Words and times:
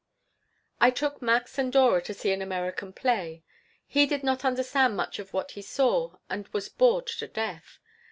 I 0.79 0.89
took 0.89 1.21
Max 1.21 1.59
and 1.59 1.71
Dora 1.71 2.01
to 2.01 2.13
see 2.15 2.31
an 2.33 2.41
American 2.41 2.91
play. 2.91 3.43
He 3.85 4.07
did 4.07 4.23
not 4.23 4.43
understand 4.43 4.97
much 4.97 5.19
of 5.19 5.31
what 5.31 5.51
he 5.51 5.61
saw 5.61 6.15
and 6.27 6.47
was 6.47 6.69
bored 6.69 7.05
to 7.05 7.27
death. 7.27 7.77